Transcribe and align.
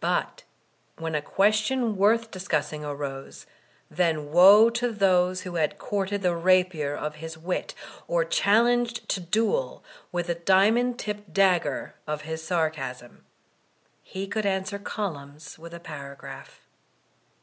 But 0.00 0.42
when 0.98 1.14
a 1.14 1.22
question 1.22 1.96
worth 1.96 2.30
discussing 2.30 2.84
arose, 2.84 3.46
then 3.90 4.30
woe 4.30 4.68
to 4.68 4.92
those 4.92 5.40
who 5.40 5.54
had 5.54 5.78
courted 5.78 6.20
the 6.20 6.36
rapier 6.36 6.94
of 6.94 7.14
his 7.14 7.38
wit, 7.38 7.74
or 8.06 8.22
challenged 8.22 9.08
to 9.08 9.18
duel 9.18 9.82
with 10.12 10.26
the 10.26 10.34
diamond 10.34 10.98
tipped 10.98 11.32
dagger 11.32 11.94
of 12.06 12.20
his 12.20 12.44
sarcasm. 12.46 13.24
He 14.02 14.26
could 14.26 14.44
answer 14.44 14.78
columns 14.78 15.58
with 15.58 15.72
a 15.72 15.80
para 15.80 16.16
graph. 16.16 16.60